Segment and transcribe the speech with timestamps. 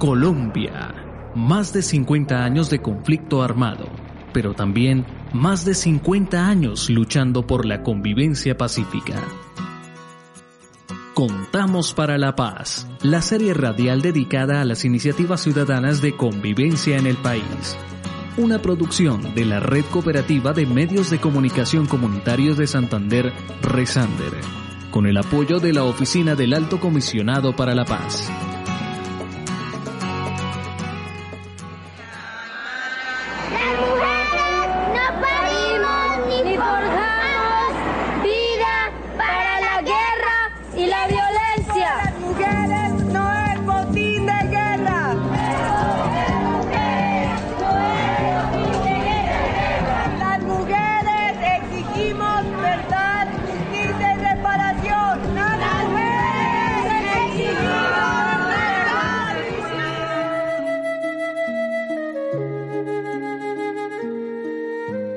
[0.00, 0.94] Colombia.
[1.34, 3.84] Más de 50 años de conflicto armado,
[4.32, 5.04] pero también
[5.34, 9.22] más de 50 años luchando por la convivencia pacífica.
[11.12, 17.06] Contamos para la Paz, la serie radial dedicada a las iniciativas ciudadanas de convivencia en
[17.06, 17.76] el país.
[18.38, 24.32] Una producción de la Red Cooperativa de Medios de Comunicación Comunitarios de Santander, Resander,
[24.90, 28.32] con el apoyo de la Oficina del Alto Comisionado para la Paz.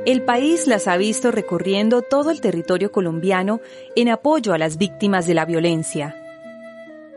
[0.05, 3.61] El país las ha visto recorriendo todo el territorio colombiano
[3.95, 6.17] en apoyo a las víctimas de la violencia.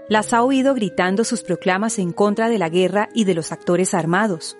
[0.09, 3.93] Las ha oído gritando sus proclamas en contra de la guerra y de los actores
[3.93, 4.57] armados.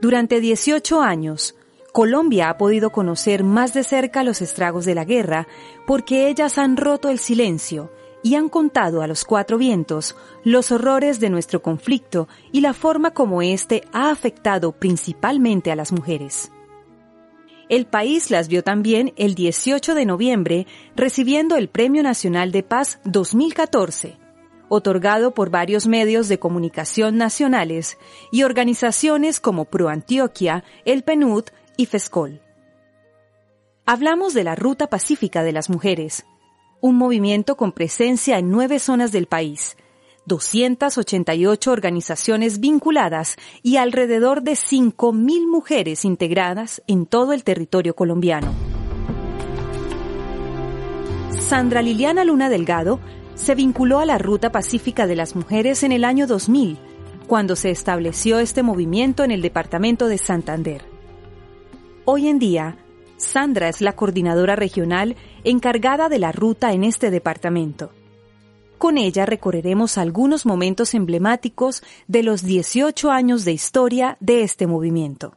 [0.00, 1.54] Durante 18 años,
[1.92, 5.46] Colombia ha podido conocer más de cerca los estragos de la guerra
[5.86, 7.92] porque ellas han roto el silencio
[8.24, 13.12] y han contado a los cuatro vientos los horrores de nuestro conflicto y la forma
[13.12, 16.50] como éste ha afectado principalmente a las mujeres.
[17.70, 20.66] El país las vio también el 18 de noviembre
[20.96, 24.18] recibiendo el Premio Nacional de Paz 2014,
[24.68, 27.96] otorgado por varios medios de comunicación nacionales
[28.32, 31.44] y organizaciones como ProAntioquia, el PNUD
[31.76, 32.42] y FESCOL.
[33.86, 36.26] Hablamos de la Ruta Pacífica de las Mujeres,
[36.80, 39.76] un movimiento con presencia en nueve zonas del país,
[40.30, 48.54] 288 organizaciones vinculadas y alrededor de 5.000 mujeres integradas en todo el territorio colombiano.
[51.30, 53.00] Sandra Liliana Luna Delgado
[53.34, 56.78] se vinculó a la Ruta Pacífica de las Mujeres en el año 2000,
[57.26, 60.84] cuando se estableció este movimiento en el departamento de Santander.
[62.04, 62.76] Hoy en día,
[63.16, 67.90] Sandra es la coordinadora regional encargada de la ruta en este departamento.
[68.80, 75.36] Con ella recorreremos algunos momentos emblemáticos de los 18 años de historia de este movimiento.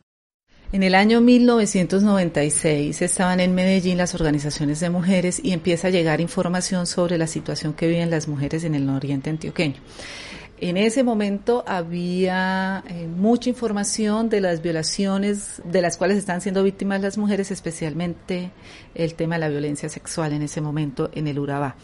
[0.72, 6.22] En el año 1996 estaban en Medellín las organizaciones de mujeres y empieza a llegar
[6.22, 9.76] información sobre la situación que viven las mujeres en el nororiente antioqueño.
[10.62, 16.64] En ese momento había eh, mucha información de las violaciones de las cuales están siendo
[16.64, 18.52] víctimas las mujeres, especialmente
[18.96, 21.76] el tema de la violencia sexual en ese momento en el Urabá.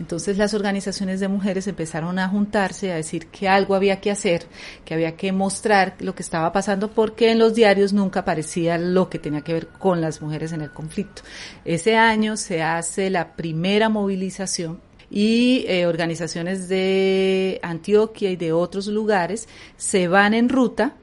[0.00, 4.46] Entonces las organizaciones de mujeres empezaron a juntarse a decir que algo había que hacer,
[4.84, 9.10] que había que mostrar lo que estaba pasando porque en los diarios nunca aparecía lo
[9.10, 11.20] que tenía que ver con las mujeres en el conflicto.
[11.66, 18.86] Ese año se hace la primera movilización y eh, organizaciones de Antioquia y de otros
[18.86, 20.94] lugares se van en ruta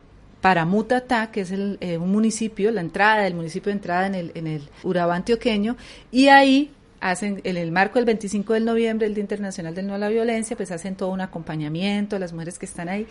[0.42, 4.16] para Mutatá, que es el, eh, un municipio, la entrada, el municipio de entrada en
[4.16, 4.62] el, en
[5.12, 5.78] antioqueño,
[6.12, 9.96] y ahí hacen, en el marco del 25 de noviembre, el Día Internacional del No
[9.96, 13.08] a la Violencia, pues hacen todo un acompañamiento a las mujeres que están ahí,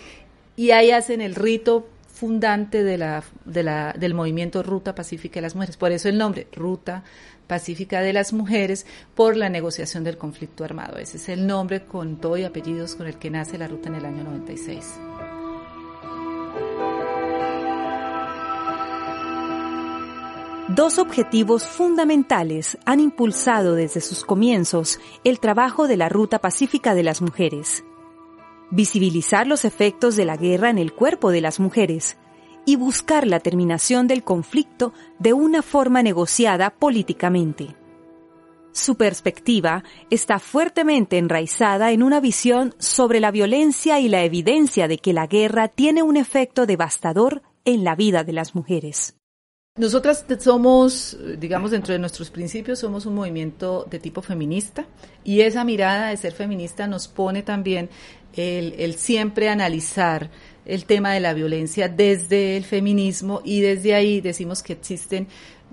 [0.56, 1.86] y ahí hacen el rito
[2.16, 5.76] fundante de la, de la, del movimiento Ruta Pacífica de las Mujeres.
[5.76, 7.04] Por eso el nombre, Ruta
[7.46, 10.96] Pacífica de las Mujeres, por la negociación del conflicto armado.
[10.96, 13.96] Ese es el nombre con todo y apellidos con el que nace la ruta en
[13.96, 15.15] el año 96.
[20.76, 27.02] Dos objetivos fundamentales han impulsado desde sus comienzos el trabajo de la Ruta Pacífica de
[27.02, 27.82] las Mujeres
[28.70, 32.16] visibilizar los efectos de la guerra en el cuerpo de las mujeres
[32.64, 37.76] y buscar la terminación del conflicto de una forma negociada políticamente.
[38.72, 44.98] Su perspectiva está fuertemente enraizada en una visión sobre la violencia y la evidencia de
[44.98, 49.16] que la guerra tiene un efecto devastador en la vida de las mujeres.
[49.76, 54.86] Nosotras somos, digamos, dentro de nuestros principios, somos un movimiento de tipo feminista
[55.22, 57.90] y esa mirada de ser feminista nos pone también
[58.34, 60.30] el, siempre analizar
[60.64, 65.28] el tema de la violencia desde el feminismo y desde ahí decimos que existen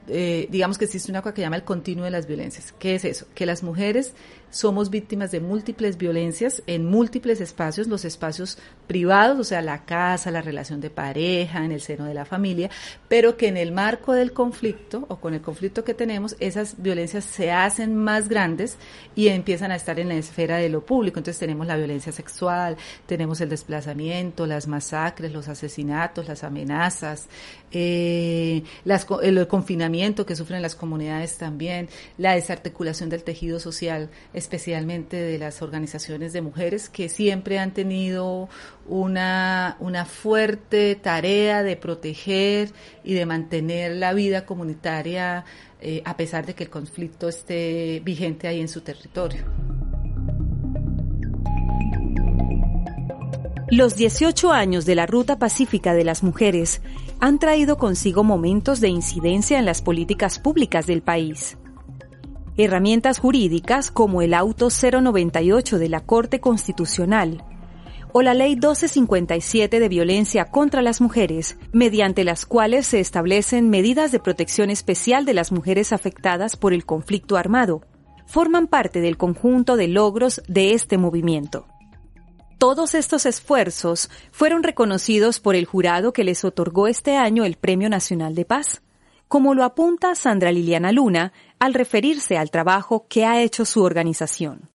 [0.10, 2.74] eh, digamos que existe una cosa que llama el continuo de las violencias.
[2.78, 3.26] ¿Qué es eso?
[3.34, 4.14] Que las mujeres
[4.54, 10.30] somos víctimas de múltiples violencias en múltiples espacios, los espacios privados, o sea, la casa,
[10.30, 12.70] la relación de pareja, en el seno de la familia,
[13.08, 17.26] pero que en el marco del conflicto o con el conflicto que tenemos, esas violencias
[17.26, 18.78] se hacen más grandes
[19.16, 21.20] y empiezan a estar en la esfera de lo público.
[21.20, 22.78] Entonces tenemos la violencia sexual,
[23.08, 27.28] tenemos el desplazamiento, las masacres, los asesinatos, las amenazas,
[27.72, 31.90] eh, las, el confinamiento que sufren las comunidades también,
[32.20, 34.12] la desarticulación del tejido social
[34.44, 38.50] especialmente de las organizaciones de mujeres que siempre han tenido
[38.88, 42.72] una, una fuerte tarea de proteger
[43.04, 45.46] y de mantener la vida comunitaria
[45.82, 49.46] eh, a pesar de que el conflicto esté vigente ahí en su territorio.
[53.70, 56.82] Los 18 años de la Ruta Pacífica de las Mujeres
[57.20, 61.58] han traído consigo momentos de incidencia en las políticas públicas del país.
[62.56, 67.44] Herramientas jurídicas como el Auto 098 de la Corte Constitucional
[68.12, 74.12] o la Ley 1257 de violencia contra las mujeres, mediante las cuales se establecen medidas
[74.12, 77.82] de protección especial de las mujeres afectadas por el conflicto armado,
[78.28, 81.66] forman parte del conjunto de logros de este movimiento.
[82.60, 87.90] Todos estos esfuerzos fueron reconocidos por el jurado que les otorgó este año el Premio
[87.90, 88.84] Nacional de Paz,
[89.34, 94.70] como lo apunta Sandra Liliana Luna al referirse al trabajo que ha hecho su organización.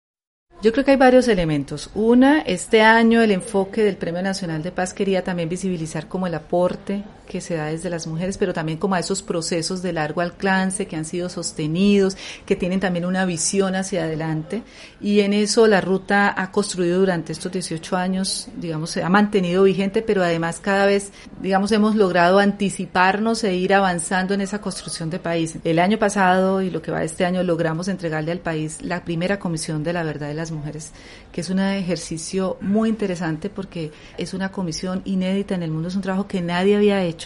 [0.63, 1.92] Yo creo que hay varios elementos.
[1.94, 6.33] Una, este año el enfoque del Premio Nacional de Paz quería también visibilizar como el
[6.33, 10.21] aporte que se da desde las mujeres, pero también como a esos procesos de largo
[10.21, 14.63] alcance que han sido sostenidos, que tienen también una visión hacia adelante.
[15.00, 19.63] Y en eso la ruta ha construido durante estos 18 años, digamos, se ha mantenido
[19.63, 25.09] vigente, pero además cada vez, digamos, hemos logrado anticiparnos e ir avanzando en esa construcción
[25.09, 25.57] de país.
[25.63, 29.38] El año pasado y lo que va este año logramos entregarle al país la primera
[29.39, 30.94] comisión de la verdad de las mujeres,
[31.31, 35.95] que es un ejercicio muy interesante porque es una comisión inédita en el mundo, es
[35.95, 37.16] un trabajo que nadie había hecho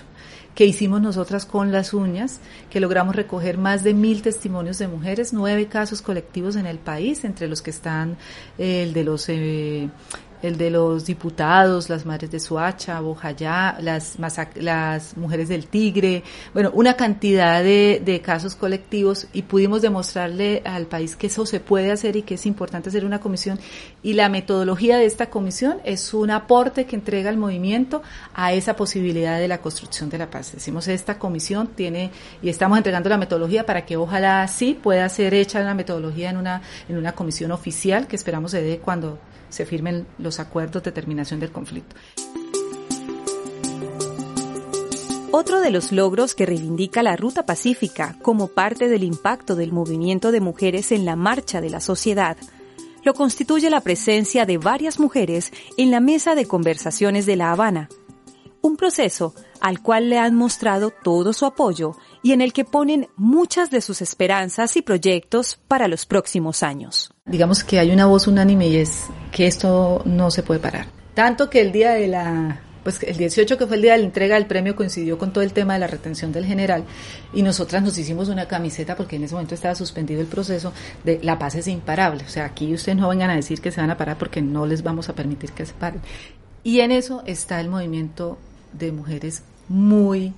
[0.55, 2.39] que hicimos nosotras con las uñas,
[2.69, 7.23] que logramos recoger más de mil testimonios de mujeres, nueve casos colectivos en el país,
[7.23, 8.17] entre los que están
[8.57, 9.89] eh, el de los eh,
[10.41, 14.17] el de los diputados, las madres de Suacha, Bojayá, las,
[14.55, 16.23] las mujeres del Tigre,
[16.53, 21.59] bueno, una cantidad de, de, casos colectivos y pudimos demostrarle al país que eso se
[21.59, 23.59] puede hacer y que es importante hacer una comisión.
[24.03, 28.01] Y la metodología de esta comisión es un aporte que entrega el movimiento
[28.33, 30.51] a esa posibilidad de la construcción de la paz.
[30.53, 32.11] Decimos, esta comisión tiene,
[32.41, 36.37] y estamos entregando la metodología para que ojalá sí pueda ser hecha la metodología en
[36.37, 39.17] una, en una comisión oficial que esperamos se dé cuando
[39.51, 41.95] se firmen los acuerdos de terminación del conflicto.
[45.33, 50.31] Otro de los logros que reivindica la Ruta Pacífica como parte del impacto del movimiento
[50.31, 52.35] de mujeres en la marcha de la sociedad
[53.03, 57.89] lo constituye la presencia de varias mujeres en la mesa de conversaciones de La Habana,
[58.61, 63.07] un proceso al cual le han mostrado todo su apoyo y en el que ponen
[63.15, 67.11] muchas de sus esperanzas y proyectos para los próximos años.
[67.25, 70.87] Digamos que hay una voz unánime y es que esto no se puede parar.
[71.13, 74.05] Tanto que el día de la pues el 18 que fue el día de la
[74.05, 76.83] entrega del premio coincidió con todo el tema de la retención del general
[77.31, 80.73] y nosotras nos hicimos una camiseta porque en ese momento estaba suspendido el proceso
[81.03, 82.23] de la paz es imparable.
[82.23, 84.65] O sea, aquí ustedes no vengan a decir que se van a parar porque no
[84.65, 86.01] les vamos a permitir que se paren.
[86.63, 88.37] Y en eso está el movimiento
[88.73, 90.33] de mujeres muy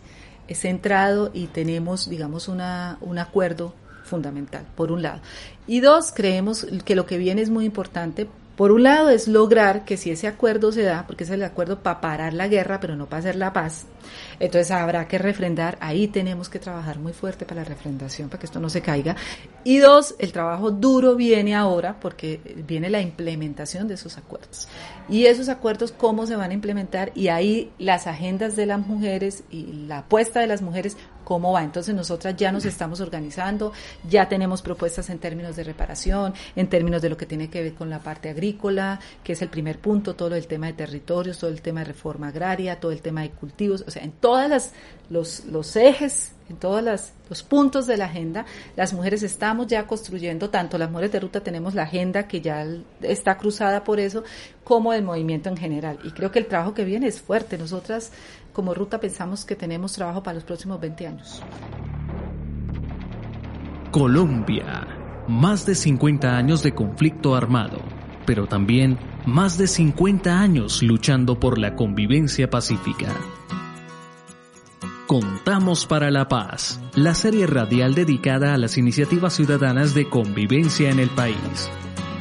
[0.49, 3.73] centrado y tenemos, digamos, una, un acuerdo
[4.03, 5.21] fundamental, por un lado.
[5.67, 9.83] Y dos, creemos que lo que viene es muy importante por un lado es lograr
[9.83, 12.95] que si ese acuerdo se da, porque es el acuerdo para parar la guerra, pero
[12.95, 13.85] no para hacer la paz,
[14.39, 18.45] entonces habrá que refrendar, ahí tenemos que trabajar muy fuerte para la refrendación, para que
[18.45, 19.15] esto no se caiga.
[19.63, 24.67] Y dos, el trabajo duro viene ahora porque viene la implementación de esos acuerdos.
[25.09, 27.11] Y esos acuerdos, ¿cómo se van a implementar?
[27.15, 31.63] Y ahí las agendas de las mujeres y la apuesta de las mujeres cómo va.
[31.63, 33.73] Entonces nosotras ya nos estamos organizando,
[34.09, 37.73] ya tenemos propuestas en términos de reparación, en términos de lo que tiene que ver
[37.73, 41.49] con la parte agrícola, que es el primer punto, todo el tema de territorios, todo
[41.49, 44.73] el tema de reforma agraria, todo el tema de cultivos, o sea, en todas las
[45.09, 46.83] los, los ejes en todos
[47.29, 48.45] los puntos de la agenda.
[48.75, 52.65] Las mujeres estamos ya construyendo, tanto las mujeres de ruta tenemos la agenda que ya
[53.01, 54.23] está cruzada por eso,
[54.63, 55.99] como el movimiento en general.
[56.03, 57.57] Y creo que el trabajo que viene es fuerte.
[57.57, 58.11] Nosotras
[58.53, 61.43] como ruta pensamos que tenemos trabajo para los próximos 20 años.
[63.91, 64.87] Colombia.
[65.27, 67.79] Más de 50 años de conflicto armado,
[68.25, 73.13] pero también más de 50 años luchando por la convivencia pacífica.
[75.07, 80.99] Contamos para la Paz, la serie radial dedicada a las iniciativas ciudadanas de convivencia en
[80.99, 81.69] el país.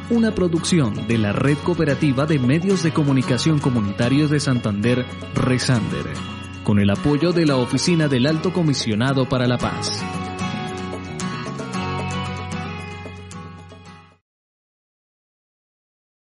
[0.09, 6.05] Una producción de la Red Cooperativa de Medios de Comunicación Comunitarios de Santander, Resander,
[6.65, 10.03] con el apoyo de la Oficina del Alto Comisionado para la Paz.